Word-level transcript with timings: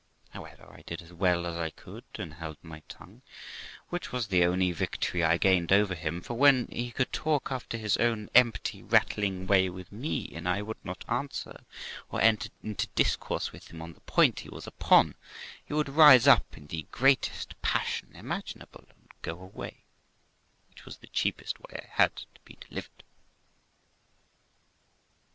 However, 0.31 0.65
I 0.73 0.81
did 0.87 1.03
as 1.03 1.13
well 1.13 1.45
as 1.45 1.55
I 1.55 1.69
could, 1.69 2.05
and 2.15 2.33
held 2.33 2.57
my 2.63 2.79
tongue, 2.89 3.21
which 3.89 4.11
was 4.11 4.25
the 4.29 4.43
only 4.43 4.71
victory 4.71 5.23
I 5.23 5.37
gained 5.37 5.71
over 5.71 5.93
him; 5.93 6.21
for 6.23 6.33
when 6.33 6.65
he 6.71 6.91
would 6.97 7.13
talk 7.13 7.51
after 7.51 7.77
his 7.77 7.97
own 7.97 8.27
empty 8.33 8.81
rattling 8.81 9.45
way 9.45 9.69
with 9.69 9.91
me, 9.91 10.27
and 10.33 10.49
I 10.49 10.63
would 10.63 10.83
not 10.83 11.05
answer, 11.07 11.65
or 12.09 12.19
enter 12.19 12.49
into 12.63 12.87
discourse 12.95 13.51
with 13.51 13.67
him 13.67 13.79
on 13.79 13.93
the 13.93 13.99
point 13.99 14.39
he 14.39 14.49
was 14.49 14.65
upon, 14.65 15.13
he 15.63 15.75
would 15.75 15.87
rise 15.87 16.25
up 16.27 16.57
in 16.57 16.65
the 16.65 16.87
greatest 16.89 17.53
passion 17.61 18.15
imaginable, 18.15 18.83
and 18.89 19.07
go 19.21 19.39
away, 19.39 19.83
which 20.69 20.83
was 20.83 20.97
the 20.97 21.07
cheapest 21.09 21.59
way 21.59 21.73
I 21.83 22.01
had 22.01 22.15
to 22.15 22.39
be 22.43 22.57
delivered. 22.67 23.03